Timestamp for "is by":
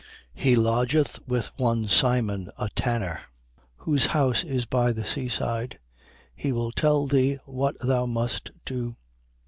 4.43-4.91